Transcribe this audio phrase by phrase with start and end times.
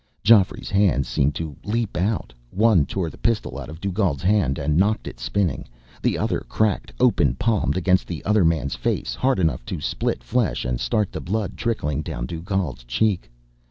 [0.23, 2.33] Geoffrey's hands seemed to leap out.
[2.49, 5.67] One tore the pistol out of Dugald's hand and knocked it spinning.
[6.01, 10.65] The other cracked, open palmed, against the other man's face, hard enough to split flesh
[10.65, 13.29] and start the blood trickling down Dugald's cheek.